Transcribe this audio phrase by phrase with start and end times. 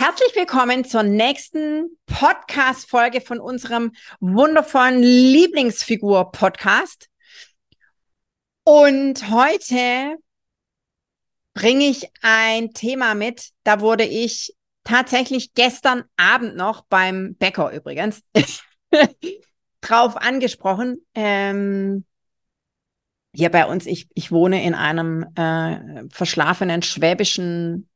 [0.00, 7.10] Herzlich willkommen zur nächsten Podcast-Folge von unserem wundervollen Lieblingsfigur-Podcast.
[8.64, 10.16] Und heute
[11.52, 13.50] bringe ich ein Thema mit.
[13.62, 18.22] Da wurde ich tatsächlich gestern Abend noch beim Bäcker übrigens
[19.82, 21.04] drauf angesprochen.
[21.14, 22.06] Ähm,
[23.34, 27.89] hier bei uns, ich, ich wohne in einem äh, verschlafenen schwäbischen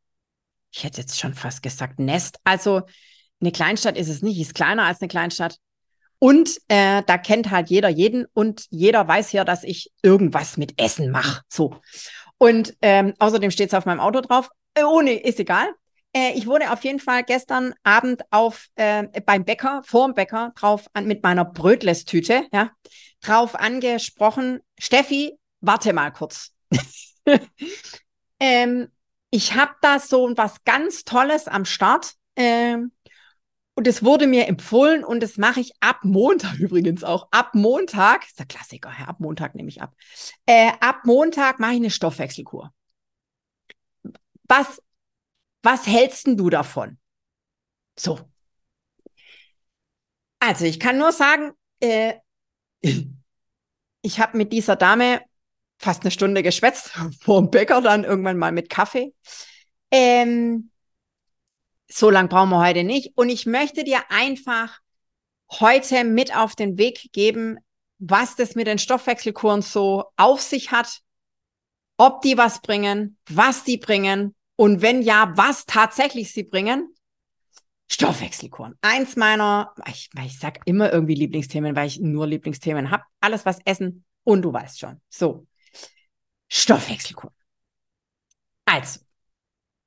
[0.74, 2.38] ich hätte jetzt schon fast gesagt Nest.
[2.42, 2.82] Also
[3.41, 5.59] eine Kleinstadt ist es nicht, ist kleiner als eine Kleinstadt.
[6.19, 10.80] Und äh, da kennt halt jeder jeden und jeder weiß ja, dass ich irgendwas mit
[10.80, 11.43] Essen mache.
[11.49, 11.76] So.
[12.38, 14.49] Und ähm, außerdem steht es auf meinem Auto drauf.
[14.74, 15.68] Äh, ohne, ist egal.
[16.12, 20.88] Äh, ich wurde auf jeden Fall gestern Abend auf äh, beim Bäcker, vorm Bäcker, drauf
[20.93, 22.71] an, mit meiner Brötlestüte, ja,
[23.21, 24.60] drauf angesprochen.
[24.79, 26.52] Steffi, warte mal kurz.
[28.40, 28.88] ähm,
[29.35, 32.15] ich habe da so was ganz Tolles am Start.
[32.37, 32.93] Ähm,
[33.74, 37.27] und es wurde mir empfohlen und das mache ich ab Montag übrigens auch.
[37.32, 39.93] Ab Montag, ist der Klassiker, ja, ab Montag nehme ich ab.
[40.46, 42.73] Äh, ab Montag mache ich eine Stoffwechselkur.
[44.45, 44.80] Was,
[45.65, 46.99] was hältst du davon?
[47.99, 48.21] So.
[50.38, 52.15] Also, ich kann nur sagen, äh,
[54.02, 55.23] ich habe mit dieser Dame
[55.85, 59.15] fast eine Stunde geschwätzt, vor dem Bäcker dann irgendwann mal mit Kaffee.
[59.90, 60.71] Ähm,
[61.88, 63.13] so lang brauchen wir heute nicht.
[63.16, 64.81] Und ich möchte dir einfach
[65.60, 67.59] heute mit auf den Weg geben,
[67.99, 71.00] was das mit den Stoffwechselkuren so auf sich hat,
[71.97, 76.93] ob die was bringen, was die bringen und wenn ja, was tatsächlich sie bringen.
[77.89, 78.75] Stoffwechselkuren.
[78.81, 83.05] Eins meiner, ich, ich sag immer irgendwie Lieblingsthemen, weil ich nur Lieblingsthemen habe.
[83.21, 85.01] Alles was Essen und du weißt schon.
[85.09, 85.47] So.
[86.49, 87.32] Stoffwechselkur.
[88.65, 89.00] Also,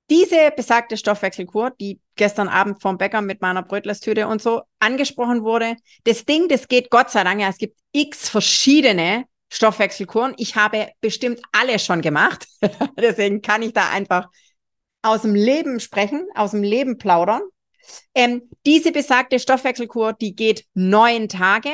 [0.10, 5.76] diese besagte Stoffwechselkur, die gestern Abend vom Bäcker mit meiner Brötlestüte und so angesprochen wurde,
[6.06, 10.34] das Ding, das geht Gott sei Dank, ja, es gibt x verschiedene Stoffwechselkuren.
[10.38, 12.48] Ich habe bestimmt alle schon gemacht.
[13.00, 14.28] Deswegen kann ich da einfach
[15.02, 17.42] aus dem Leben sprechen, aus dem Leben plaudern.
[18.14, 21.72] Ähm, diese besagte Stoffwechselkur, die geht neun Tage.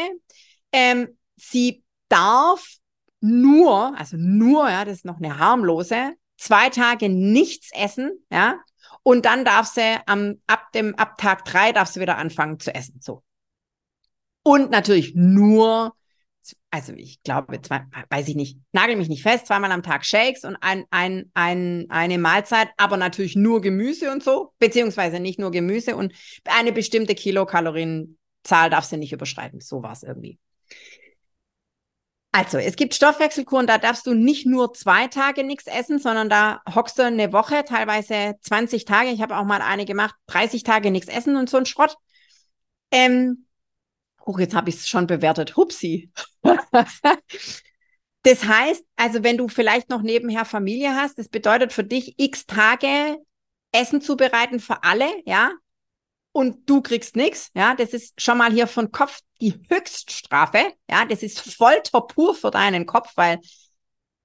[0.72, 2.77] Ähm, sie darf
[3.23, 8.59] nur, also nur, ja, das ist noch eine harmlose, zwei Tage nichts essen, ja,
[9.01, 12.75] und dann darf sie am, ab dem, ab Tag drei darf sie wieder anfangen zu
[12.75, 13.23] essen, so.
[14.44, 15.95] Und natürlich nur,
[16.69, 20.44] also ich glaube, zwei, weiß ich nicht, nagel mich nicht fest, zweimal am Tag Shakes
[20.44, 25.51] und ein, ein, ein, eine Mahlzeit, aber natürlich nur Gemüse und so, beziehungsweise nicht nur
[25.51, 26.13] Gemüse und
[26.44, 29.61] eine bestimmte Kilokalorienzahl darf sie nicht überschreiten.
[29.61, 30.40] So war es irgendwie.
[32.35, 36.61] Also, es gibt Stoffwechselkuren, da darfst du nicht nur zwei Tage nichts essen, sondern da
[36.73, 39.11] hockst du eine Woche, teilweise 20 Tage.
[39.11, 41.95] Ich habe auch mal eine gemacht, 30 Tage nichts essen und so ein Schrott.
[42.89, 43.45] Ähm,
[44.25, 45.55] Huch, jetzt habe ich es schon bewertet.
[45.57, 46.11] Hupsi.
[48.23, 52.47] das heißt, also wenn du vielleicht noch nebenher Familie hast, das bedeutet für dich x
[52.47, 53.17] Tage
[53.72, 55.51] Essen zubereiten für alle, ja,
[56.33, 61.05] und du kriegst nichts, ja, das ist schon mal hier von Kopf die Höchststrafe, ja,
[61.05, 63.39] das ist Folter pur für deinen Kopf, weil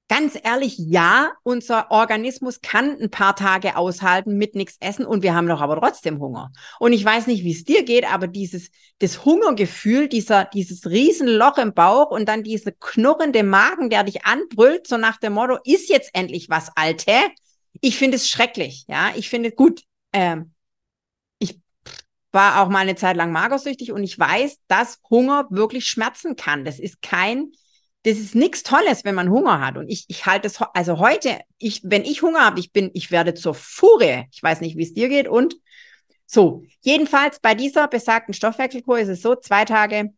[0.09, 5.35] ganz ehrlich, ja, unser Organismus kann ein paar Tage aushalten mit nichts essen und wir
[5.35, 6.51] haben doch aber trotzdem Hunger.
[6.81, 8.71] Und ich weiß nicht, wie es dir geht, aber dieses,
[9.01, 14.87] das Hungergefühl, dieser, dieses Riesenloch im Bauch und dann dieser knurrende Magen, der dich anbrüllt,
[14.87, 17.13] so nach dem Motto, ist jetzt endlich was, Alte.
[17.83, 19.83] Ich finde es schrecklich, ja, ich finde gut,
[20.15, 20.55] ähm,
[22.33, 26.65] war auch mal eine Zeit lang magersüchtig und ich weiß, dass Hunger wirklich schmerzen kann.
[26.65, 27.53] Das ist kein,
[28.03, 29.77] das ist nichts Tolles, wenn man Hunger hat.
[29.77, 33.11] Und ich, ich halte es, also heute, ich, wenn ich Hunger habe, ich bin, ich
[33.11, 34.27] werde zur Furie.
[34.33, 35.29] Ich weiß nicht, wie es dir geht.
[35.29, 35.57] Und
[36.27, 40.13] so, jedenfalls bei dieser besagten Stoffwechselkur ist es so, zwei Tage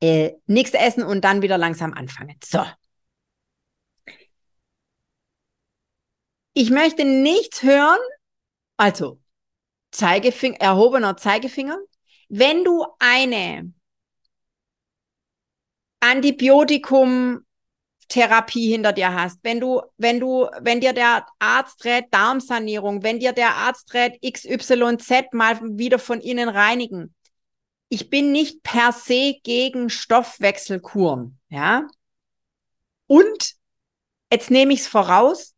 [0.00, 2.36] äh, nichts essen und dann wieder langsam anfangen.
[2.44, 2.64] So.
[6.52, 7.98] Ich möchte nichts hören,
[8.76, 9.18] also
[9.94, 11.78] Zeigefinger, erhobener Zeigefinger.
[12.28, 13.72] Wenn du eine
[16.00, 23.20] Antibiotikum-Therapie hinter dir hast, wenn du, wenn du, wenn dir der Arzt rät Darmsanierung, wenn
[23.20, 27.14] dir der Arzt rät XYZ mal wieder von innen reinigen.
[27.88, 31.86] ich bin nicht per se gegen Stoffwechselkuren, ja.
[33.06, 33.54] Und
[34.32, 35.54] jetzt nehme ich es voraus,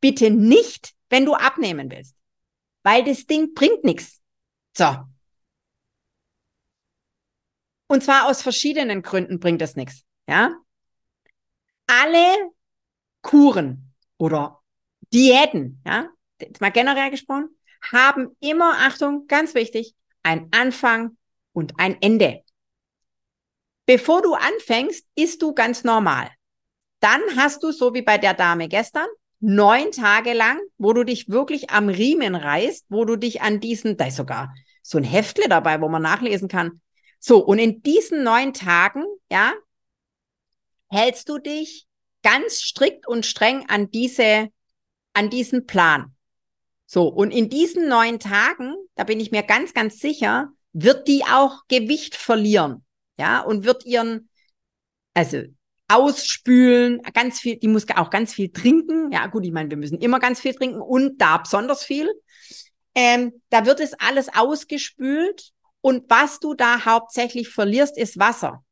[0.00, 2.14] bitte nicht, wenn du abnehmen willst,
[2.82, 4.20] weil das Ding bringt nichts.
[4.76, 4.96] So.
[7.88, 10.54] Und zwar aus verschiedenen Gründen bringt es nichts, ja.
[11.86, 12.52] Alle
[13.20, 14.62] Kuren oder
[15.12, 16.08] Diäten, ja,
[16.40, 17.48] jetzt mal generell gesprochen,
[17.92, 21.16] haben immer, Achtung, ganz wichtig, ein Anfang
[21.52, 22.44] und ein Ende.
[23.86, 26.30] Bevor du anfängst, isst du ganz normal.
[27.00, 29.08] Dann hast du, so wie bei der Dame gestern,
[29.40, 33.96] neun Tage lang, wo du dich wirklich am Riemen reißt, wo du dich an diesen,
[33.96, 36.80] da ist sogar so ein Heftle dabei, wo man nachlesen kann.
[37.18, 39.52] So, und in diesen neun Tagen, ja,
[40.88, 41.86] hältst du dich
[42.22, 44.48] ganz strikt und streng an diese,
[45.14, 46.14] an diesen Plan.
[46.86, 51.24] So, und in diesen neun Tagen, da bin ich mir ganz, ganz sicher, wird die
[51.24, 52.84] auch Gewicht verlieren.
[53.18, 54.28] Ja, und wird ihren,
[55.14, 55.42] also
[55.90, 59.10] ausspülen, ganz viel, die muss auch ganz viel trinken.
[59.12, 62.10] Ja, gut, ich meine, wir müssen immer ganz viel trinken und da besonders viel.
[62.94, 68.64] Ähm, da wird es alles ausgespült und was du da hauptsächlich verlierst, ist Wasser.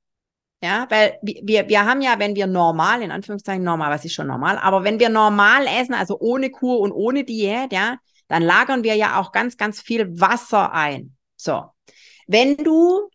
[0.61, 4.27] Ja, weil wir, wir haben ja, wenn wir normal, in Anführungszeichen normal, was ist schon
[4.27, 8.83] normal, aber wenn wir normal essen, also ohne Kur und ohne Diät, ja, dann lagern
[8.83, 11.17] wir ja auch ganz, ganz viel Wasser ein.
[11.37, 11.65] So.
[12.27, 13.09] Wenn du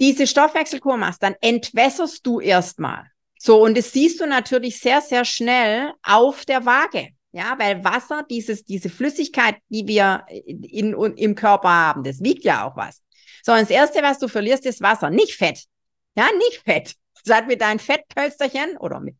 [0.00, 3.06] diese Stoffwechselkur machst, dann entwässerst du erstmal.
[3.38, 7.08] So, und das siehst du natürlich sehr, sehr schnell auf der Waage.
[7.30, 12.44] Ja, weil Wasser, dieses, diese Flüssigkeit, die wir in, in, im Körper haben, das wiegt
[12.44, 13.02] ja auch was.
[13.44, 15.64] So, und das erste, was du verlierst, ist Wasser, nicht Fett.
[16.16, 16.94] Ja, nicht Fett.
[17.24, 19.16] Sag mit deinen Fettpölsterchen oder mit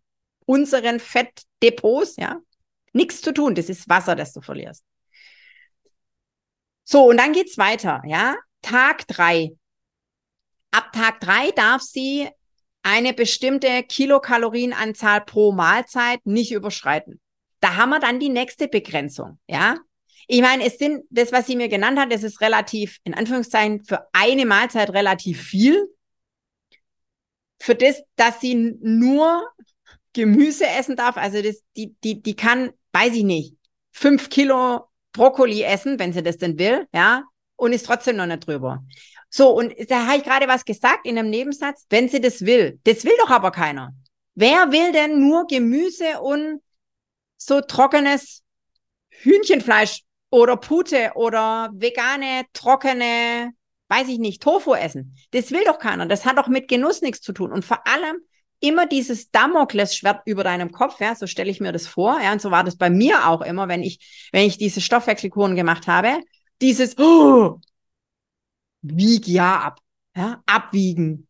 [0.46, 2.40] unseren Fettdepots, ja,
[2.92, 3.54] nichts zu tun.
[3.54, 4.82] Das ist Wasser, das du verlierst.
[6.84, 8.36] So, und dann geht's weiter, ja.
[8.62, 9.50] Tag drei.
[10.70, 12.28] Ab Tag drei darf sie
[12.82, 17.20] eine bestimmte Kilokalorienanzahl pro Mahlzeit nicht überschreiten.
[17.60, 19.76] Da haben wir dann die nächste Begrenzung, ja.
[20.26, 23.84] Ich meine, es sind, das, was sie mir genannt hat, das ist relativ, in Anführungszeichen,
[23.84, 25.88] für eine Mahlzeit relativ viel
[27.60, 29.48] für das, dass sie nur
[30.12, 33.54] Gemüse essen darf, also das, die, die, die kann, weiß ich nicht,
[33.92, 37.24] fünf Kilo Brokkoli essen, wenn sie das denn will, ja,
[37.56, 38.84] und ist trotzdem noch nicht drüber.
[39.30, 42.80] So, und da habe ich gerade was gesagt in einem Nebensatz, wenn sie das will.
[42.84, 43.92] Das will doch aber keiner.
[44.34, 46.60] Wer will denn nur Gemüse und
[47.36, 48.42] so trockenes
[49.10, 53.52] Hühnchenfleisch oder Pute oder vegane, trockene
[53.88, 55.16] weiß ich nicht, Tofu essen.
[55.32, 56.06] Das will doch keiner.
[56.06, 57.52] Das hat doch mit Genuss nichts zu tun.
[57.52, 58.18] Und vor allem
[58.60, 62.42] immer dieses Damoklesschwert über deinem Kopf, ja, so stelle ich mir das vor, ja, und
[62.42, 66.18] so war das bei mir auch immer, wenn ich, wenn ich diese Stoffwechselkuren gemacht habe,
[66.60, 67.60] dieses, oh,
[68.82, 69.80] wieg ja ab,
[70.16, 71.28] ja, abwiegen,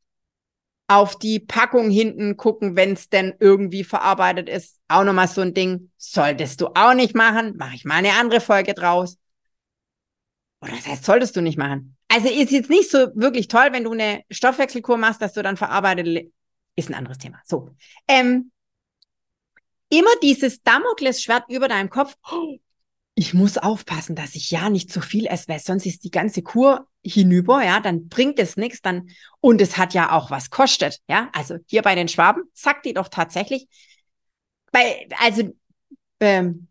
[0.89, 5.53] auf die Packung hinten gucken, wenn es denn irgendwie verarbeitet ist, auch nochmal so ein
[5.53, 9.19] Ding, solltest du auch nicht machen, mache ich mal eine andere Folge draus.
[10.62, 11.97] Oder das heißt, solltest du nicht machen.
[12.09, 15.59] Also ist jetzt nicht so wirklich toll, wenn du eine Stoffwechselkur machst, dass du dann
[15.59, 16.33] verarbeitet,
[16.75, 17.41] ist ein anderes Thema.
[17.45, 17.71] So.
[18.09, 18.50] Ähm,
[19.91, 22.17] immer dieses Damoklesschwert über deinem Kopf.
[22.31, 22.56] Oh,
[23.19, 26.41] ich muss aufpassen, dass ich ja nicht zu viel esse, weil sonst ist die ganze
[26.41, 29.09] Kur hinüber, ja, dann bringt es nichts, dann,
[29.40, 32.95] und es hat ja auch was kostet, ja, also hier bei den Schwaben, sagt die
[32.95, 33.66] doch tatsächlich,
[34.71, 35.52] bei, also,
[36.21, 36.69] ähm,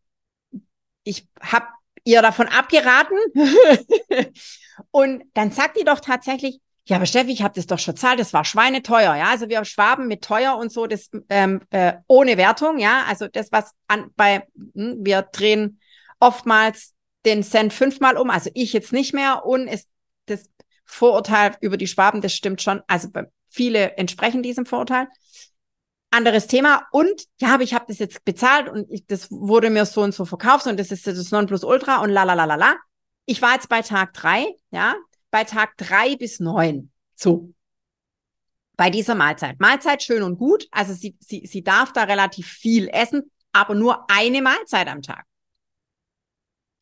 [1.03, 1.67] ich habe
[2.05, 3.17] ihr davon abgeraten.
[4.91, 8.21] und dann sagt die doch tatsächlich, ja, aber Steffi, ich habe das doch schon zahlt,
[8.21, 9.31] das war schweineteuer, ja.
[9.31, 13.03] Also wir Schwaben mit teuer und so, das ähm, äh, ohne Wertung, ja.
[13.10, 15.81] Also das, was an bei, hm, wir drehen
[16.19, 16.93] oftmals
[17.25, 19.45] den Cent fünfmal um, also ich jetzt nicht mehr.
[19.45, 19.88] Und ist
[20.25, 20.50] das
[20.86, 22.81] Vorurteil über die Schwaben, das stimmt schon.
[22.88, 23.09] Also
[23.50, 25.07] viele entsprechen diesem Vorurteil
[26.12, 26.88] anderes Thema.
[26.91, 30.13] Und ja, aber ich habe das jetzt bezahlt und ich, das wurde mir so und
[30.13, 32.75] so verkauft und das ist das Nonplusultra und la la la la la.
[33.25, 34.95] Ich war jetzt bei Tag drei, ja,
[35.31, 36.91] bei Tag drei bis neun.
[37.15, 37.53] So.
[38.77, 39.59] Bei dieser Mahlzeit.
[39.59, 40.67] Mahlzeit schön und gut.
[40.71, 45.25] Also sie, sie, sie darf da relativ viel essen, aber nur eine Mahlzeit am Tag.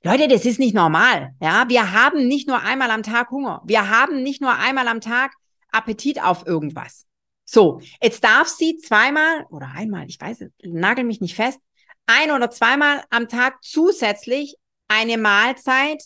[0.05, 1.31] Leute, das ist nicht normal.
[1.41, 3.63] Ja, wir haben nicht nur einmal am Tag Hunger.
[3.65, 5.33] Wir haben nicht nur einmal am Tag
[5.71, 7.07] Appetit auf irgendwas.
[7.43, 11.57] So, jetzt darf sie zweimal oder einmal, ich weiß, nagel mich nicht fest,
[12.05, 14.57] ein oder zweimal am Tag zusätzlich
[14.87, 16.03] eine Mahlzeit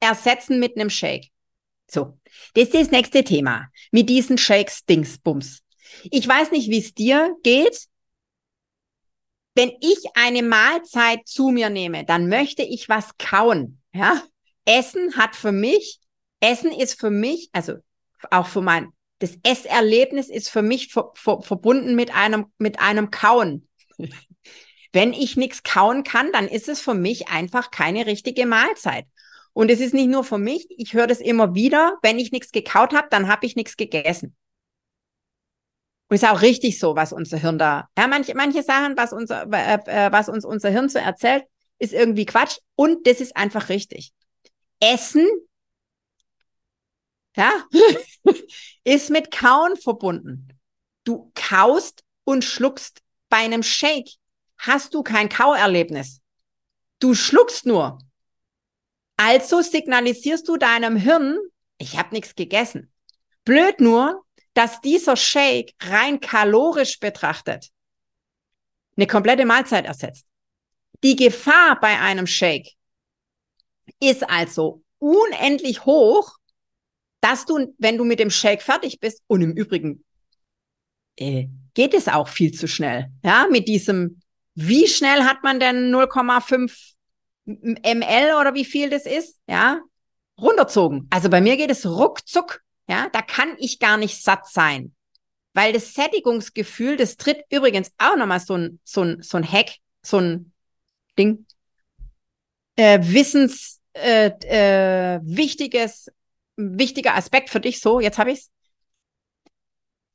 [0.00, 1.28] ersetzen mit einem Shake.
[1.90, 2.18] So,
[2.54, 5.60] das ist das nächste Thema mit diesen Shakes, Dingsbums.
[6.04, 7.86] Ich weiß nicht, wie es dir geht.
[9.54, 13.80] Wenn ich eine Mahlzeit zu mir nehme, dann möchte ich was kauen.
[13.92, 14.22] Ja,
[14.64, 16.00] Essen hat für mich
[16.42, 17.74] Essen ist für mich, also
[18.30, 23.10] auch für mein, das Esserlebnis ist für mich ver, ver, verbunden mit einem, mit einem
[23.10, 23.68] Kauen.
[24.92, 29.06] Wenn ich nichts kauen kann, dann ist es für mich einfach keine richtige Mahlzeit.
[29.54, 32.50] Und es ist nicht nur für mich, ich höre das immer wieder, wenn ich nichts
[32.50, 34.34] gekaut habe, dann habe ich nichts gegessen.
[36.12, 39.50] Und ist auch richtig so, was unser Hirn da, ja, manche, manche Sachen, was, unser,
[39.50, 41.42] äh, äh, was uns unser Hirn so erzählt,
[41.78, 42.58] ist irgendwie Quatsch.
[42.74, 44.12] Und das ist einfach richtig.
[44.78, 45.26] Essen,
[47.34, 47.50] ja,
[48.84, 50.48] ist mit Kauen verbunden.
[51.04, 53.00] Du kaust und schluckst
[53.30, 54.10] bei einem Shake.
[54.58, 56.20] Hast du kein Kauerlebnis.
[56.98, 57.96] Du schluckst nur.
[59.16, 61.38] Also signalisierst du deinem Hirn,
[61.78, 62.92] ich habe nichts gegessen.
[63.46, 64.22] Blöd nur,
[64.54, 67.70] dass dieser Shake rein kalorisch betrachtet
[68.96, 70.26] eine komplette Mahlzeit ersetzt.
[71.02, 72.72] Die Gefahr bei einem Shake
[74.00, 76.36] ist also unendlich hoch,
[77.20, 80.04] dass du, wenn du mit dem Shake fertig bist, und im Übrigen
[81.16, 84.20] äh, geht es auch viel zu schnell, ja, mit diesem,
[84.54, 86.94] wie schnell hat man denn 0,5
[87.46, 89.80] ml oder wie viel das ist, ja,
[90.38, 91.08] runterzogen.
[91.10, 94.94] Also bei mir geht es ruckzuck ja, da kann ich gar nicht satt sein.
[95.54, 99.70] Weil das Sättigungsgefühl, das tritt übrigens auch nochmal so ein, so ein, so ein Hack,
[100.02, 100.52] so ein
[101.18, 101.46] Ding,
[102.76, 106.10] äh, Wissens, äh, äh, wichtiges,
[106.56, 108.50] wichtiger Aspekt für dich so, jetzt habe ich's.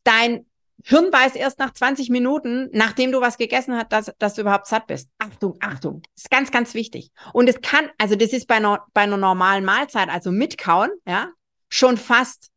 [0.03, 0.45] Dein
[0.83, 4.67] Hirn weiß erst nach 20 Minuten, nachdem du was gegessen hast, dass, dass du überhaupt
[4.67, 5.09] satt bist.
[5.17, 6.01] Achtung, Achtung.
[6.15, 7.11] Das ist ganz, ganz wichtig.
[7.33, 11.29] Und es kann, also das ist bei einer, bei einer normalen Mahlzeit, also mitkauen, ja,
[11.69, 12.49] schon fast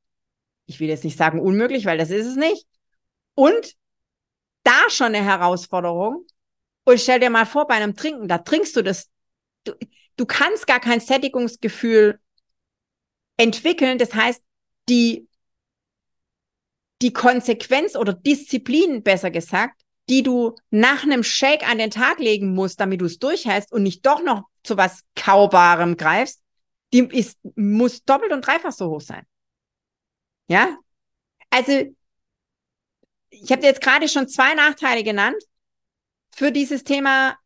[0.70, 2.64] ich will jetzt nicht sagen unmöglich, weil das ist es nicht.
[3.34, 3.74] Und
[4.62, 6.24] da schon eine Herausforderung.
[6.84, 9.10] Und stell dir mal vor, bei einem Trinken, da trinkst du das.
[9.64, 9.74] Du,
[10.16, 12.20] du kannst gar kein Sättigungsgefühl
[13.36, 13.98] entwickeln.
[13.98, 14.40] Das heißt,
[14.88, 15.26] die,
[17.02, 22.54] die Konsequenz oder Disziplin, besser gesagt, die du nach einem Shake an den Tag legen
[22.54, 26.40] musst, damit du es durchhältst und nicht doch noch zu was Kaubarem greifst,
[26.92, 29.26] die ist, muss doppelt und dreifach so hoch sein.
[30.50, 30.76] Ja?
[31.50, 31.94] Also,
[33.30, 35.40] ich habe jetzt gerade schon zwei Nachteile genannt
[36.30, 37.38] für dieses Thema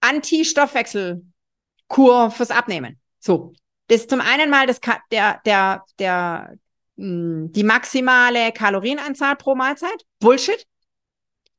[0.00, 2.98] Anti-Stoffwechselkur fürs Abnehmen.
[3.18, 3.52] So.
[3.88, 4.80] Das ist zum einen mal das,
[5.10, 6.56] der, der, der,
[6.96, 10.06] mh, hm, die maximale Kalorienanzahl pro Mahlzeit.
[10.18, 10.66] Bullshit.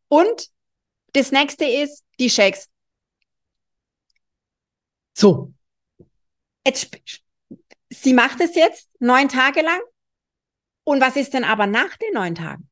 [0.07, 0.49] Und
[1.13, 2.67] das nächste ist die Shakes.
[5.13, 5.53] So.
[6.65, 6.89] Jetzt,
[7.91, 9.81] sie macht es jetzt neun Tage lang
[10.87, 12.69] und was ist denn aber nach den neun Tagen?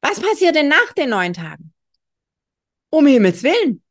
[0.00, 1.74] Was passiert denn nach den neun Tagen?
[2.88, 3.82] Um Himmels Willen.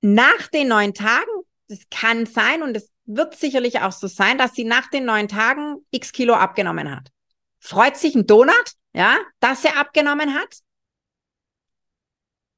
[0.00, 1.30] Nach den neun Tagen,
[1.68, 5.28] das kann sein und es wird sicherlich auch so sein, dass sie nach den neun
[5.28, 7.08] Tagen x Kilo abgenommen hat.
[7.60, 10.58] Freut sich ein Donut, ja, dass er abgenommen hat.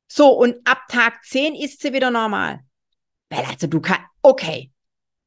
[0.09, 2.61] So, und ab Tag zehn ist sie wieder normal.
[3.29, 4.73] Weil also du kannst, okay,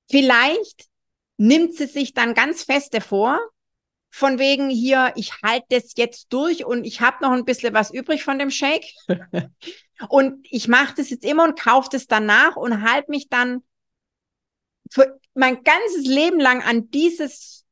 [0.09, 0.89] vielleicht
[1.37, 3.39] nimmt sie sich dann ganz feste vor,
[4.09, 7.91] von wegen hier, ich halte das jetzt durch und ich habe noch ein bisschen was
[7.91, 8.85] übrig von dem Shake.
[10.09, 13.63] und ich mache das jetzt immer und kaufe das danach und halte mich dann
[14.91, 17.65] für mein ganzes Leben lang an dieses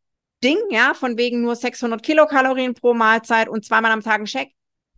[0.43, 4.51] Ding, ja, von wegen nur 600 Kilokalorien pro Mahlzeit und zweimal am Tag ein Shake.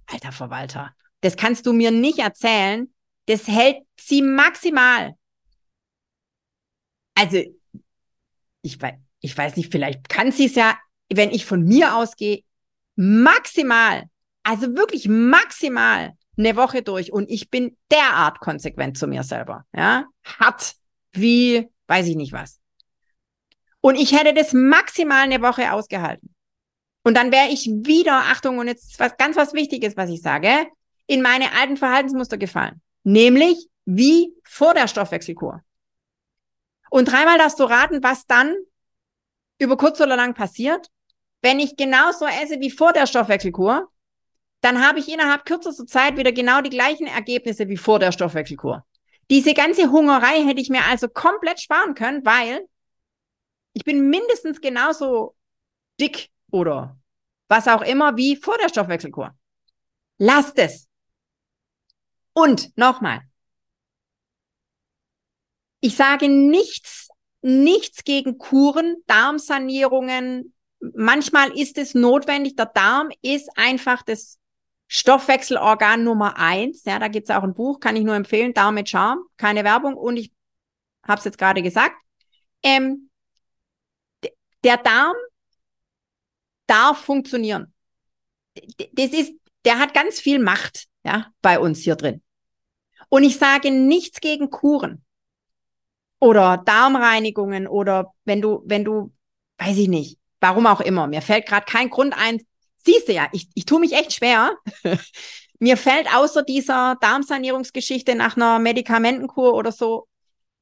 [0.07, 2.93] Alter Verwalter, das kannst du mir nicht erzählen.
[3.27, 5.15] Das hält sie maximal.
[7.13, 7.43] Also
[8.67, 10.77] ich weiß, ich weiß nicht, vielleicht kann sie es ja,
[11.11, 12.43] wenn ich von mir ausgehe,
[12.95, 14.03] maximal,
[14.43, 20.05] also wirklich maximal eine Woche durch und ich bin derart konsequent zu mir selber, ja,
[20.23, 20.75] hart
[21.13, 22.59] wie, weiß ich nicht was.
[23.81, 26.33] Und ich hätte das maximal eine Woche ausgehalten.
[27.03, 30.67] Und dann wäre ich wieder, Achtung, und jetzt was ganz was Wichtiges, was ich sage,
[31.05, 32.81] in meine alten Verhaltensmuster gefallen.
[33.03, 35.63] Nämlich wie vor der Stoffwechselkur.
[36.89, 38.55] Und dreimal darfst du raten, was dann
[39.59, 40.89] über kurz oder lang passiert.
[41.41, 43.89] Wenn ich genauso esse wie vor der Stoffwechselkur,
[44.61, 48.85] dann habe ich innerhalb kürzester Zeit wieder genau die gleichen Ergebnisse wie vor der Stoffwechselkur.
[49.29, 52.67] Diese ganze Hungerei hätte ich mir also komplett sparen können, weil
[53.73, 55.35] ich bin mindestens genauso
[55.99, 56.97] dick oder
[57.47, 59.35] was auch immer wie vor der Stoffwechselkur.
[60.17, 60.87] Lasst es.
[62.33, 63.21] Und nochmal,
[65.79, 67.09] ich sage nichts,
[67.41, 70.53] nichts gegen Kuren, Darmsanierungen.
[70.79, 72.55] Manchmal ist es notwendig.
[72.55, 74.39] Der Darm ist einfach das
[74.87, 76.83] Stoffwechselorgan Nummer eins.
[76.85, 78.53] Ja, da gibt's auch ein Buch, kann ich nur empfehlen.
[78.53, 79.95] Darm mit Charme, keine Werbung.
[79.95, 80.31] Und ich
[81.05, 81.95] habe es jetzt gerade gesagt.
[82.63, 83.09] Ähm,
[84.63, 85.15] der Darm
[86.65, 87.73] darf funktionieren.
[88.93, 89.33] Das ist,
[89.65, 92.23] der hat ganz viel Macht, ja, bei uns hier drin.
[93.09, 95.05] Und ich sage nichts gegen Kuren
[96.19, 99.11] oder Darmreinigungen oder wenn du, wenn du,
[99.57, 102.41] weiß ich nicht, warum auch immer, mir fällt gerade kein Grund ein.
[102.77, 104.55] Siehst du ja, ich, ich tue mich echt schwer.
[105.59, 110.07] mir fällt außer dieser Darmsanierungsgeschichte nach einer Medikamentenkur oder so,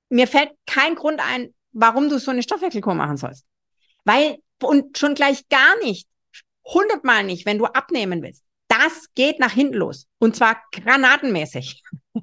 [0.10, 3.46] mir fällt kein Grund ein, warum du so eine Stoffwechselkur machen sollst.
[4.04, 6.08] Weil, und schon gleich gar nicht,
[6.64, 8.44] hundertmal nicht, wenn du abnehmen willst.
[8.68, 10.08] Das geht nach hinten los.
[10.20, 11.84] Und zwar granatenmäßig.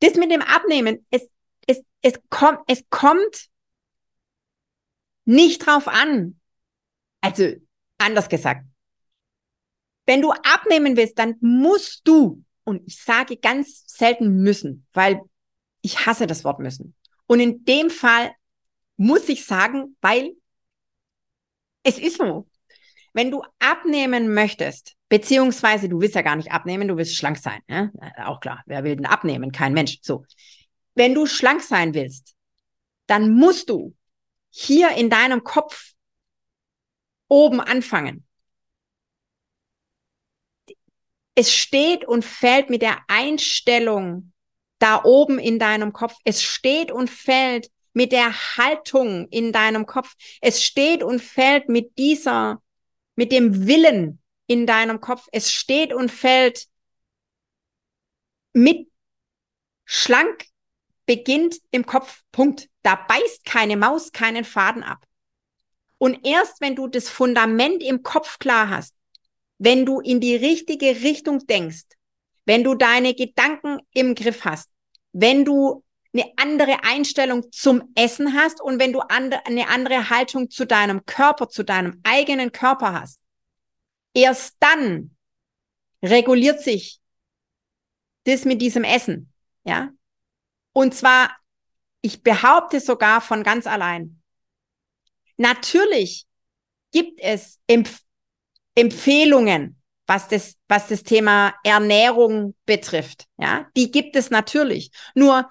[0.00, 1.28] das mit dem Abnehmen, es,
[2.02, 3.48] es, kommt, es kommt
[5.24, 6.40] nicht drauf an.
[7.20, 7.52] Also,
[7.98, 8.64] anders gesagt.
[10.06, 15.20] Wenn du abnehmen willst, dann musst du, und ich sage ganz selten müssen, weil
[15.82, 16.94] ich hasse das Wort müssen.
[17.26, 18.32] Und in dem Fall
[18.96, 20.32] muss ich sagen, weil
[21.82, 22.48] es ist so.
[23.12, 27.60] Wenn du abnehmen möchtest, beziehungsweise du willst ja gar nicht abnehmen, du willst schlank sein.
[27.66, 27.92] Ne?
[28.24, 29.52] Auch klar, wer will denn abnehmen?
[29.52, 29.98] Kein Mensch.
[30.02, 30.24] So.
[30.94, 32.34] Wenn du schlank sein willst,
[33.06, 33.94] dann musst du
[34.50, 35.92] hier in deinem Kopf
[37.28, 38.26] oben anfangen.
[41.34, 44.32] Es steht und fällt mit der Einstellung
[44.78, 46.14] da oben in deinem Kopf.
[46.24, 50.14] Es steht und fällt mit der Haltung in deinem Kopf.
[50.40, 52.62] Es steht und fällt mit dieser
[53.14, 55.28] mit dem Willen in deinem Kopf.
[55.32, 56.66] Es steht und fällt
[58.52, 58.90] mit
[59.84, 60.49] schlank
[61.10, 62.22] beginnt im Kopf.
[62.30, 62.68] Punkt.
[62.82, 65.04] Da beißt keine Maus keinen Faden ab.
[65.98, 68.94] Und erst wenn du das Fundament im Kopf klar hast,
[69.58, 71.86] wenn du in die richtige Richtung denkst,
[72.44, 74.68] wenn du deine Gedanken im Griff hast,
[75.12, 80.64] wenn du eine andere Einstellung zum Essen hast und wenn du eine andere Haltung zu
[80.64, 83.20] deinem Körper, zu deinem eigenen Körper hast.
[84.14, 85.16] Erst dann
[86.04, 87.00] reguliert sich
[88.22, 89.32] das mit diesem Essen,
[89.64, 89.90] ja.
[90.72, 91.36] Und zwar,
[92.00, 94.20] ich behaupte sogar von ganz allein.
[95.36, 96.26] Natürlich
[96.92, 98.00] gibt es Empf
[98.76, 103.26] Empfehlungen, was das, was das Thema Ernährung betrifft.
[103.36, 104.90] Ja, die gibt es natürlich.
[105.14, 105.50] Nur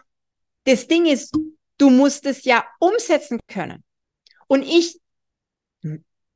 [0.64, 1.38] das Ding ist,
[1.78, 3.84] du musst es ja umsetzen können.
[4.48, 5.00] Und ich,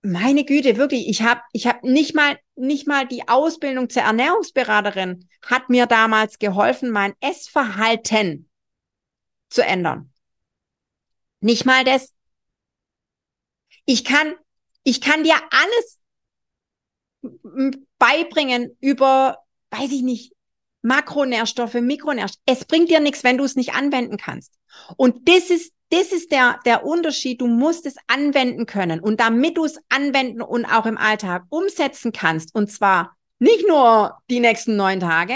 [0.02, 5.28] meine Güte, wirklich, ich habe ich hab nicht mal nicht mal die Ausbildung zur Ernährungsberaterin
[5.42, 8.50] hat mir damals geholfen, mein Essverhalten
[9.54, 10.12] zu ändern.
[11.40, 12.14] Nicht mal das.
[13.86, 14.36] Ich kann
[14.84, 16.00] ich kann dir alles
[17.98, 19.40] beibringen über,
[19.72, 20.34] weiß ich nicht,
[20.82, 22.44] Makronährstoffe, Mikronährstoffe.
[22.46, 24.54] Es bringt dir nichts, wenn du es nicht anwenden kannst.
[24.98, 27.40] Und das ist, das ist der, der Unterschied.
[27.40, 29.00] Du musst es anwenden können.
[29.00, 34.18] Und damit du es anwenden und auch im Alltag umsetzen kannst, und zwar nicht nur
[34.30, 35.36] die nächsten neun Tage,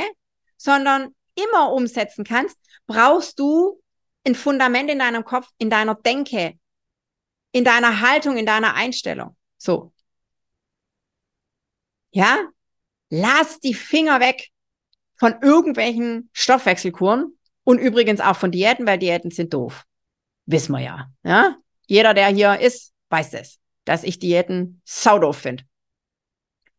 [0.58, 3.82] sondern immer umsetzen kannst, brauchst du
[4.28, 6.60] ein Fundament in deinem Kopf, in deiner Denke,
[7.52, 9.36] in deiner Haltung, in deiner Einstellung.
[9.58, 9.94] So.
[12.12, 12.38] Ja?
[13.10, 14.50] Lass die Finger weg
[15.18, 19.86] von irgendwelchen Stoffwechselkuren und übrigens auch von Diäten, weil Diäten sind doof.
[20.46, 21.10] Wissen wir ja.
[21.24, 21.58] ja?
[21.88, 25.63] Jeder, der hier ist, weiß das, dass ich Diäten saudoof finde.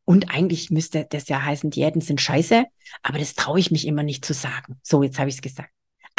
[0.05, 2.65] Und eigentlich müsste das ja heißen, Diäten sind scheiße,
[3.03, 4.81] aber das traue ich mich immer nicht zu sagen.
[4.83, 5.71] So, jetzt habe ich es gesagt.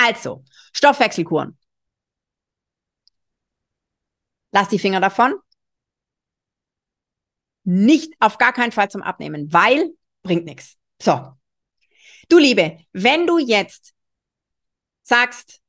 [0.02, 1.58] Also, Stoffwechselkuren.
[4.52, 5.36] Lass die Finger davon.
[7.64, 9.92] Nicht auf gar keinen Fall zum Abnehmen, weil
[10.24, 10.78] bringt nichts.
[11.02, 11.34] So,
[12.30, 13.96] Du Liebe, wenn du jetzt
[15.02, 15.62] sagst,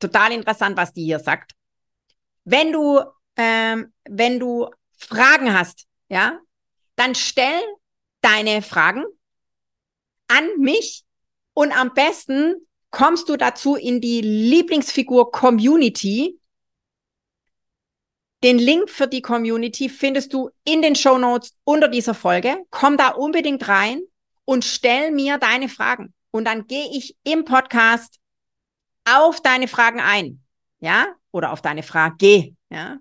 [0.00, 1.52] total interessant, was die hier sagt,
[2.44, 3.00] wenn du,
[3.36, 6.40] ähm, wenn du Fragen hast, ja,
[6.96, 7.62] dann stell
[8.20, 9.04] deine Fragen
[10.26, 11.04] an mich
[11.52, 16.38] und am besten kommst du dazu in die Lieblingsfigur Community.
[18.44, 22.56] Den Link für die Community findest du in den Show Notes unter dieser Folge.
[22.70, 24.02] Komm da unbedingt rein
[24.44, 26.14] und stell mir deine Fragen.
[26.30, 28.20] Und dann gehe ich im Podcast
[29.04, 30.40] auf deine Fragen ein.
[30.78, 31.08] Ja?
[31.32, 32.54] Oder auf deine Frage.
[32.70, 32.98] Ja?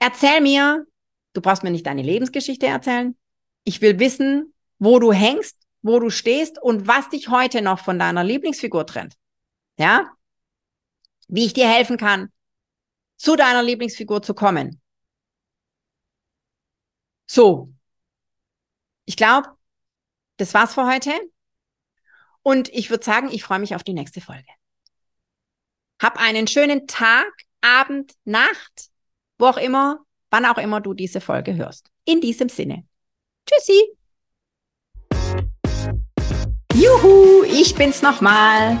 [0.00, 0.84] Erzähl mir,
[1.32, 3.16] du brauchst mir nicht deine Lebensgeschichte erzählen.
[3.62, 8.00] Ich will wissen, wo du hängst, wo du stehst und was dich heute noch von
[8.00, 9.17] deiner Lieblingsfigur trennt.
[9.78, 10.10] Ja?
[11.28, 12.32] Wie ich dir helfen kann,
[13.16, 14.80] zu deiner Lieblingsfigur zu kommen.
[17.26, 17.72] So.
[19.04, 19.48] Ich glaube,
[20.36, 21.12] das war's für heute.
[22.42, 24.48] Und ich würde sagen, ich freue mich auf die nächste Folge.
[26.00, 27.26] Hab einen schönen Tag,
[27.60, 28.90] Abend, Nacht
[29.38, 31.90] wo auch immer, wann auch immer du diese Folge hörst.
[32.04, 32.84] In diesem Sinne.
[33.46, 33.96] Tschüssi.
[36.74, 38.80] Juhu, ich bin's nochmal.